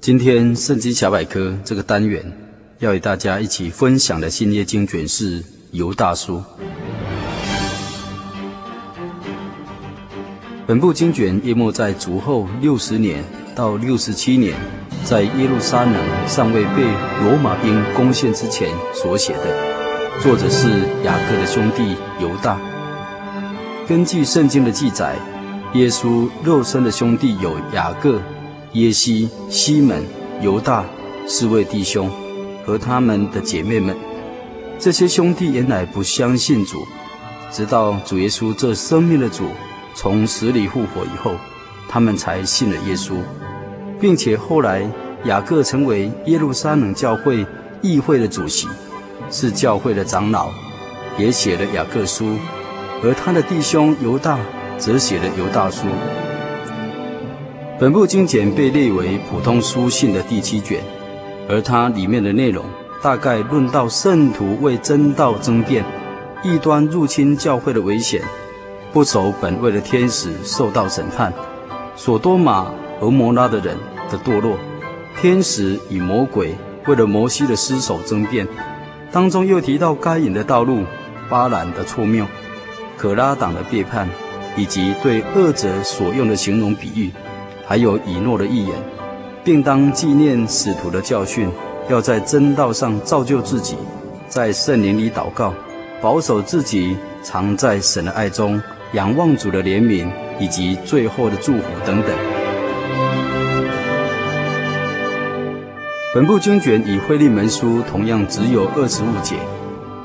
[0.00, 2.24] 今天圣经小百科这个单元
[2.78, 6.42] 要与大家一起分享的新约经卷是犹大书。
[10.66, 13.24] 本部经卷约莫在主后六十年
[13.56, 14.54] 到六十七年，
[15.04, 15.94] 在耶路撒冷
[16.28, 16.84] 尚未被
[17.24, 20.22] 罗马兵攻陷之前所写的。
[20.22, 20.68] 作者是
[21.04, 22.58] 雅各的兄弟犹大。
[23.88, 25.16] 根据圣经的记载，
[25.74, 28.22] 耶稣肉身的兄弟有雅各。
[28.78, 30.04] 耶西、西门、
[30.40, 30.84] 犹大
[31.26, 32.08] 四位弟兄
[32.64, 33.96] 和他们的姐妹们，
[34.78, 36.86] 这些兄弟原来不相信主，
[37.50, 39.48] 直到主耶稣这生命的主
[39.94, 41.32] 从死里复活以后，
[41.88, 43.14] 他们才信了耶稣，
[44.00, 44.88] 并且后来
[45.24, 47.44] 雅各成为耶路撒冷教会
[47.82, 48.68] 议会的主席，
[49.28, 50.50] 是教会的长老，
[51.18, 52.36] 也写了雅各书，
[53.02, 54.38] 而他的弟兄犹大
[54.78, 55.86] 则写了犹大书。
[57.80, 60.82] 本部经简被列为普通书信的第七卷，
[61.48, 62.64] 而它里面的内容
[63.00, 65.84] 大概论到圣徒为真道争辩，
[66.42, 68.20] 异端入侵教会的危险，
[68.92, 71.32] 不守本位的天使受到审判，
[71.94, 72.66] 所多玛、
[72.98, 73.76] 和摩拉的人
[74.10, 74.58] 的堕落，
[75.20, 76.56] 天使与魔鬼
[76.88, 78.44] 为了摩西的尸首争辩，
[79.12, 80.82] 当中又提到该隐的道路、
[81.28, 82.26] 巴兰的错谬、
[82.96, 84.08] 可拉党的背叛，
[84.56, 87.12] 以及对恶者所用的形容比喻。
[87.68, 88.74] 还有以诺的预言，
[89.44, 91.50] 并当纪念使徒的教训，
[91.90, 93.76] 要在真道上造就自己，
[94.26, 95.52] 在圣灵里祷告，
[96.00, 98.58] 保守自己，常在神的爱中，
[98.94, 100.08] 仰望主的怜悯
[100.40, 102.10] 以及最后的祝福等等。
[106.14, 109.36] 本部经卷与惠利门书同样只有二十五节，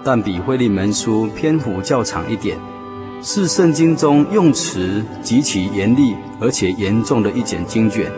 [0.03, 2.57] 但比惠利门书篇幅较长一点。
[3.25, 8.11] 是圣经中用词极其严厉而且严重的一卷经卷，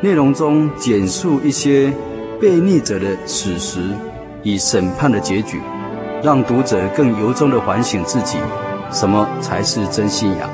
[0.00, 1.92] 内容中简述一些
[2.40, 3.80] 悖逆者的史实
[4.44, 5.60] 与审判的结局，
[6.22, 8.38] 让读者更由衷的反省自己，
[8.92, 10.48] 什么才是真信仰，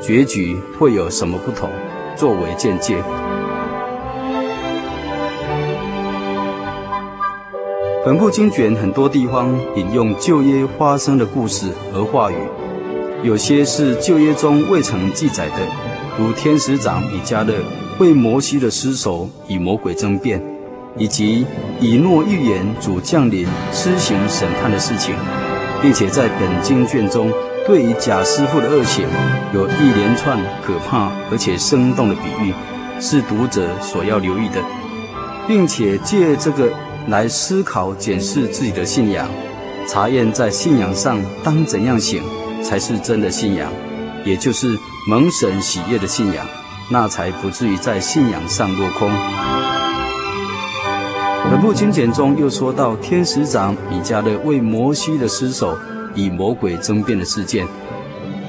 [0.00, 1.68] 结局会有什么不同，
[2.14, 3.02] 作为见解。
[8.04, 12.36] 本部经卷很多地方引用旧约发生的故事和话语。
[13.24, 15.56] 有些是旧约中未曾记载的，
[16.18, 17.54] 如天使长米迦勒
[17.98, 20.38] 为摩西的尸首与魔鬼争辩，
[20.98, 21.46] 以及
[21.80, 25.14] 以诺预言主降临施行审判的事情，
[25.80, 27.32] 并且在本经卷中
[27.66, 29.06] 对于假师傅的恶行
[29.54, 32.52] 有一连串可怕而且生动的比喻，
[33.00, 34.62] 是读者所要留意的，
[35.48, 36.70] 并且借这个
[37.08, 39.26] 来思考检视自己的信仰，
[39.88, 42.22] 查验在信仰上当怎样行。
[42.64, 43.70] 才是真的信仰，
[44.24, 44.76] 也就是
[45.06, 46.44] 蒙神喜悦的信仰，
[46.90, 49.10] 那才不至于在信仰上落空。
[51.50, 55.78] 本部经简中又说到天使长米迦勒为摩西的尸首
[56.14, 57.66] 与魔鬼争辩的事件，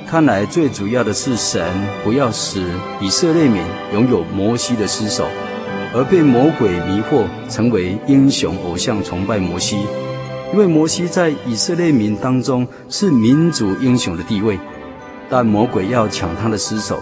[0.07, 1.61] 看来最主要的是神
[2.05, 2.65] 不要使
[3.01, 3.61] 以色列民
[3.93, 5.27] 拥有摩西的尸首，
[5.93, 9.85] 而被魔鬼迷惑，成为英雄偶像崇拜摩西。
[10.53, 14.57] 因为摩西在以色列民当中是民族英雄的地位，
[15.29, 17.00] 但魔鬼要抢他的尸首，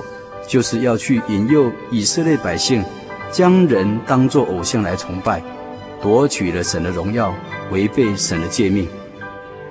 [0.47, 2.83] 就是要去引诱以色列百姓
[3.31, 5.43] 将人当作偶像来崇拜，
[6.01, 7.35] 夺取了神的荣耀，
[7.71, 8.87] 违背神的诫命。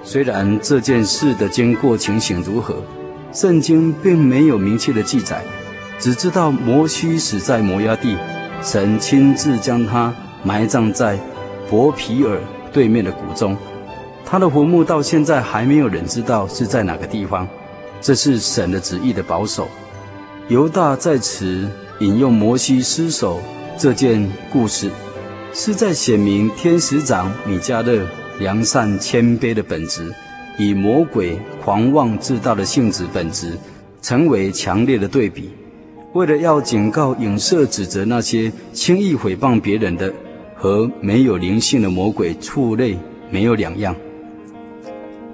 [0.04, 2.76] 虽然这件事的经过情形如何，
[3.32, 5.42] 圣经并没有明确的记载，
[5.98, 8.16] 只知道摩西死在摩押地，
[8.62, 10.14] 神亲自将他
[10.44, 11.19] 埋葬在
[11.69, 12.38] 伯皮尔。
[12.72, 13.56] 对面的谷中，
[14.24, 17.46] 他的坟墓到现在还没有人知道是在哪个地方。
[18.00, 19.69] 这是神的旨意的保守。
[20.48, 21.69] 犹大在此
[22.00, 23.40] 引用摩西尸首
[23.78, 24.90] 这件故事，
[25.52, 28.04] 是在显明天使长米迦勒
[28.40, 30.12] 良善谦卑的本质，
[30.58, 33.52] 与魔鬼狂妄自大的性质本质
[34.00, 35.52] 成为强烈的对比。
[36.14, 40.12] 为了要警告、影射、指责那些轻易诽谤别人的。
[40.62, 42.96] 和没有灵性的魔鬼畜类
[43.32, 43.92] 没有两样。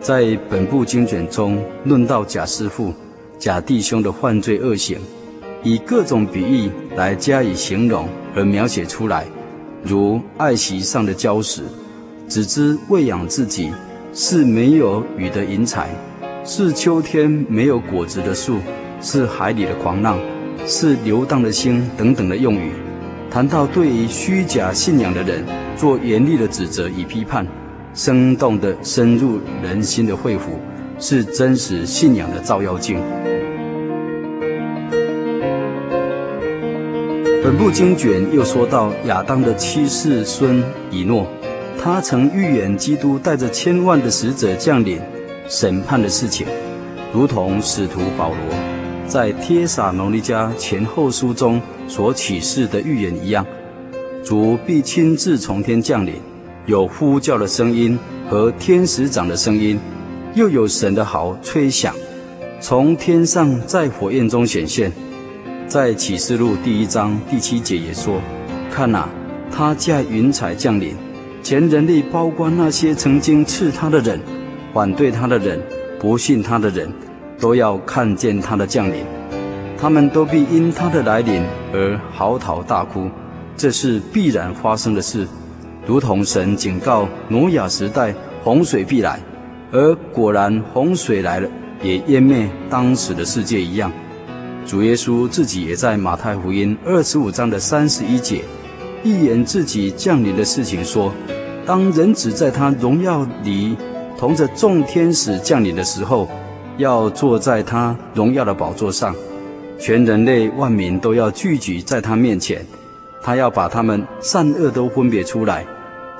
[0.00, 2.94] 在本部经卷中，论到贾师父、
[3.38, 4.96] 贾弟兄的犯罪恶行，
[5.62, 9.26] 以各种比喻来加以形容和描写出来，
[9.82, 11.60] 如爱席上的礁石，
[12.26, 13.70] 只知喂养自己，
[14.14, 15.90] 是没有雨的云彩，
[16.42, 18.60] 是秋天没有果子的树，
[19.02, 20.18] 是海里的狂浪，
[20.66, 22.72] 是流荡的星等等的用语，
[23.30, 25.44] 谈到对于虚假信仰的人
[25.76, 27.46] 做严厉的指责与批判。
[27.94, 30.40] 生动的深入人心的肺腑，
[31.00, 33.00] 是真实信仰的照妖镜。
[37.42, 41.26] 本部经卷又说到亚当的七世孙以诺，
[41.82, 45.00] 他曾预言基督带着千万的使者降临
[45.48, 46.46] 审判的事情，
[47.12, 48.38] 如同使徒保罗
[49.08, 53.44] 在帖撒罗尼迦前后书中所启示的预言一样，
[54.22, 56.14] 主必亲自从天降临。
[56.66, 59.80] 有呼叫的声音和天使长的声音，
[60.34, 61.94] 又有神的号吹响，
[62.60, 64.92] 从天上在火焰中显现。
[65.66, 68.20] 在启示录第一章第七节也说
[68.70, 69.08] ：“看哪，
[69.50, 70.94] 他驾云彩降临，
[71.42, 74.20] 全人类包括那些曾经刺他的人、
[74.74, 75.58] 反对他的人、
[75.98, 76.92] 不信他的人，
[77.40, 79.04] 都要看见他的降临。
[79.78, 81.42] 他们都必因他的来临
[81.72, 83.08] 而嚎啕大哭，
[83.56, 85.26] 这是必然发生的事。”
[85.86, 88.14] 如同神警告挪亚时代
[88.44, 89.18] 洪水必来，
[89.72, 91.48] 而果然洪水来了，
[91.82, 93.90] 也淹灭当时的世界一样。
[94.66, 98.42] 主耶稣自己也在马太福音二十五章的三十一节
[99.02, 101.10] 预言自己降临的事情，说：
[101.64, 103.74] 当人子在他荣耀里
[104.18, 106.28] 同着众天使降临的时候，
[106.78, 109.14] 要坐在他荣耀的宝座上，
[109.78, 112.64] 全人类万民都要聚集在他面前，
[113.20, 115.66] 他要把他们善恶都分别出来。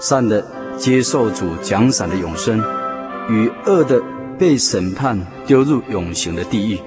[0.01, 0.45] 善的
[0.77, 2.63] 接受主奖赏的永生，
[3.29, 4.03] 与恶的
[4.39, 6.79] 被审判丢入永刑的地狱。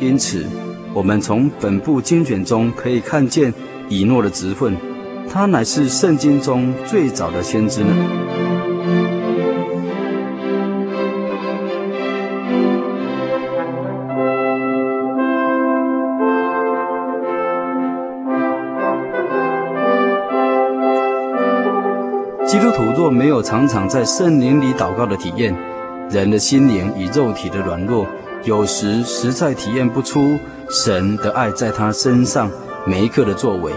[0.00, 0.44] 因此，
[0.92, 3.52] 我们从本部经卷中可以看见
[3.88, 4.76] 以诺的职分，
[5.30, 8.21] 他乃是圣经中最早的先知呢。
[23.42, 25.54] 常常在圣灵里祷告的体验，
[26.10, 28.06] 人的心灵与肉体的软弱，
[28.44, 30.38] 有时实在体验不出
[30.70, 32.50] 神的爱在他身上
[32.86, 33.72] 每一刻的作为，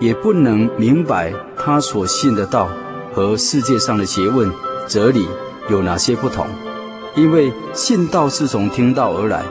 [0.00, 2.68] 也不能明白他所信的道
[3.12, 4.50] 和世界上的学问、
[4.88, 5.28] 哲理
[5.68, 6.46] 有哪些不同。
[7.14, 9.42] 因为信道是从听道而来，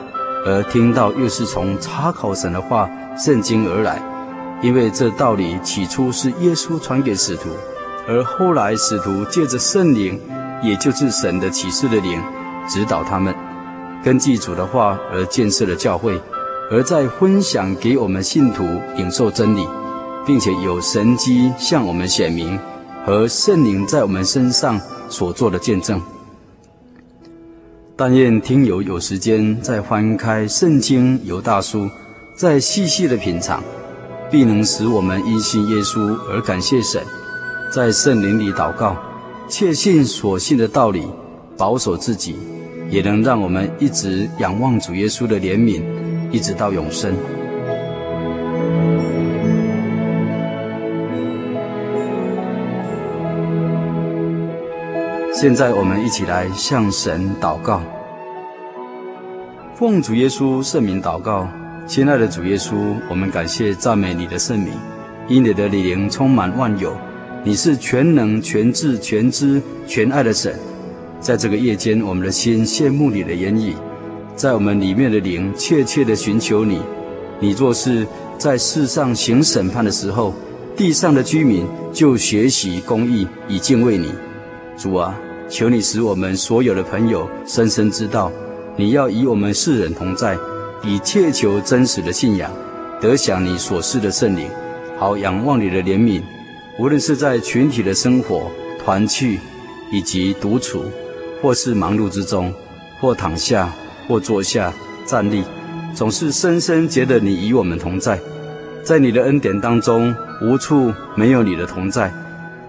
[0.44, 4.02] 而听道又是从查考神的话、圣经而来。
[4.62, 7.50] 因为这道理起初是耶稣传给使徒。
[8.08, 10.20] 而后来，使徒借着圣灵，
[10.62, 12.20] 也就是神的启示的灵，
[12.68, 13.34] 指导他们，
[14.02, 16.20] 根据主的话而建设了教会，
[16.70, 18.64] 而在分享给我们信徒
[18.96, 19.66] 领受真理，
[20.26, 22.58] 并且有神迹向我们显明，
[23.06, 26.00] 和圣灵在我们身上所做的见证。
[27.94, 31.88] 但愿听友有时间再翻开圣经犹大书，
[32.34, 33.62] 再细细的品尝，
[34.28, 37.00] 必能使我们因信耶稣而感谢神。
[37.72, 38.94] 在圣灵里祷告，
[39.48, 41.06] 确信所信的道理，
[41.56, 42.36] 保守自己，
[42.90, 45.82] 也能让我们一直仰望主耶稣的怜悯，
[46.30, 47.14] 一直到永生。
[55.32, 57.80] 现在我们一起来向神祷告，
[59.74, 61.48] 奉主耶稣圣名祷告，
[61.86, 62.76] 亲爱的主耶稣，
[63.08, 64.74] 我们感谢赞美你的圣名，
[65.26, 66.94] 因你的灵充满万有。
[67.44, 70.54] 你是全能、全智、全知、全爱的神，
[71.20, 73.74] 在这个夜间，我们的心羡慕你的言语，
[74.36, 76.80] 在我们里面的灵切切地寻求你。
[77.40, 78.06] 你若是
[78.38, 80.32] 在世上行审判的时候，
[80.76, 84.12] 地上的居民就学习公义，以敬畏你。
[84.78, 85.12] 主啊，
[85.48, 88.30] 求你使我们所有的朋友深深知道，
[88.76, 90.38] 你要与我们世人同在，
[90.84, 92.48] 以切求真实的信仰，
[93.00, 94.48] 得享你所赐的圣灵，
[94.96, 96.22] 好仰望你的怜悯。
[96.78, 98.50] 无论是在群体的生活、
[98.82, 99.38] 团聚，
[99.90, 100.84] 以及独处，
[101.42, 102.52] 或是忙碌之中，
[102.98, 103.70] 或躺下，
[104.08, 104.72] 或坐下，
[105.04, 105.44] 站立，
[105.94, 108.18] 总是深深觉得你与我们同在。
[108.82, 112.10] 在你的恩典当中，无处没有你的同在。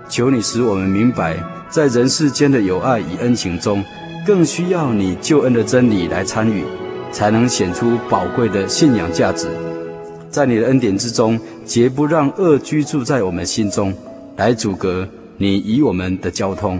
[0.10, 1.38] 求你使我们明白，
[1.69, 3.81] 在人世间的友爱与恩情中，
[4.27, 6.65] 更需要你救恩的真理来参与，
[7.10, 9.48] 才能显出宝贵的信仰价值。
[10.29, 13.93] 在你的恩典之中，绝不让恶居住在我们心中，
[14.36, 16.79] 来阻隔你与我们的交通，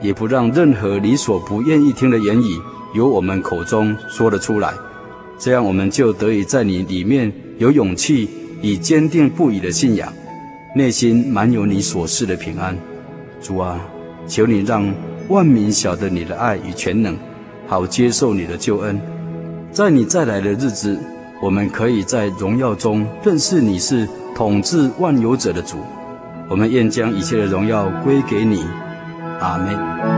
[0.00, 2.60] 也不让任何你所不愿意听的言语
[2.94, 4.72] 由我们口中说了出来。
[5.38, 8.28] 这样，我们就得以在你里面有勇气
[8.60, 10.12] 以坚定不移的信仰，
[10.74, 12.76] 内心满有你所赐的平安。
[13.40, 13.80] 主啊，
[14.26, 14.92] 求你让
[15.28, 17.16] 万民晓得你的爱与全能，
[17.68, 19.00] 好接受你的救恩。
[19.70, 20.98] 在你再来的日子，
[21.40, 25.78] 我们可以在荣耀中认识你是统治万有者的主。
[26.48, 28.64] 我们愿将一切的荣耀归给你。
[29.40, 30.17] 阿门。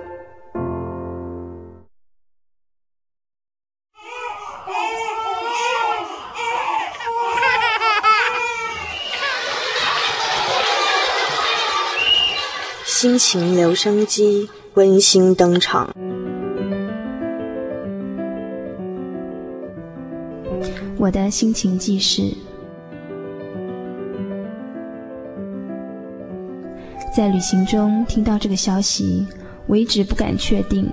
[13.01, 15.89] 心情留声机温馨登场。
[20.99, 22.31] 我的心情记事，
[27.11, 29.25] 在旅行中听到这个消息，
[29.65, 30.87] 我一直不敢确定。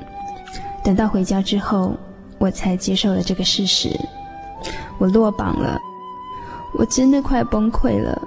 [0.83, 1.95] 等到回家之后，
[2.39, 3.91] 我才接受了这个事实。
[4.97, 5.79] 我落榜了，
[6.73, 8.18] 我真的快崩溃了。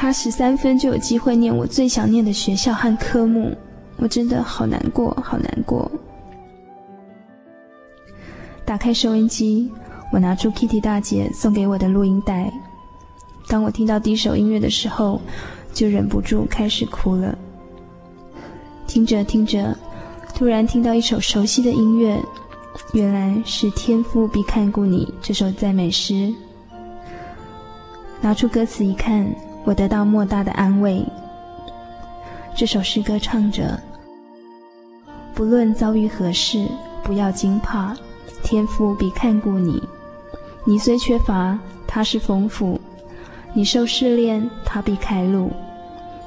[0.00, 3.54] 差十三分就有机会念我最想念的学校和科目，
[3.98, 5.90] 我真的好难过，好难过。
[8.64, 9.70] 打开收音机，
[10.10, 12.50] 我拿出 Kitty 大姐送给我的录音带。
[13.46, 15.20] 当我听到第一首音乐的时候，
[15.74, 17.36] 就忍不住开始哭了。
[18.86, 19.76] 听着听着，
[20.34, 22.18] 突然听到一首熟悉的音乐，
[22.94, 26.32] 原来是《天赋必看顾你》这首赞美诗。
[28.22, 29.30] 拿出歌词一看。
[29.64, 31.04] 我得到莫大的安慰。
[32.54, 33.78] 这首诗歌唱着：
[35.34, 36.66] 不论遭遇何事，
[37.02, 37.96] 不要惊怕，
[38.42, 39.82] 天父必看顾你。
[40.64, 42.78] 你虽缺乏，他是丰富；
[43.52, 45.50] 你受试炼，他必开路。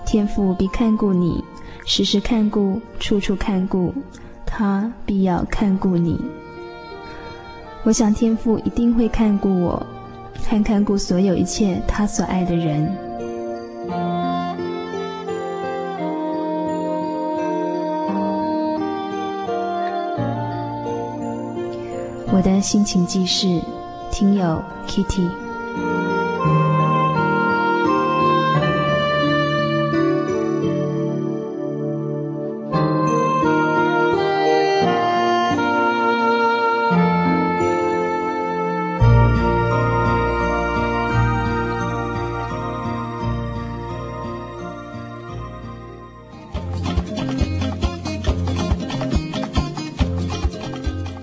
[0.05, 1.43] 天父必看顾你，
[1.85, 3.93] 时时看顾，处处看顾，
[4.45, 6.19] 他必要看顾你。
[7.83, 9.85] 我想天父一定会看顾我，
[10.43, 12.89] 看看顾所有一切他所爱的人。
[22.33, 23.61] 我的心情记事，
[24.11, 25.42] 听友 Kitty。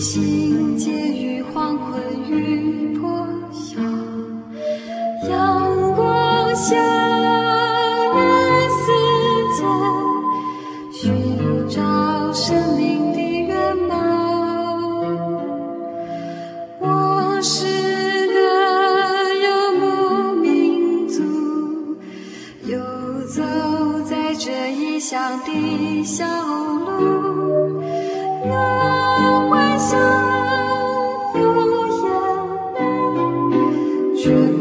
[0.00, 2.59] 心结于黄昏雨。
[34.20, 34.59] 异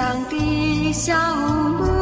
[0.00, 1.99] 乡的小路。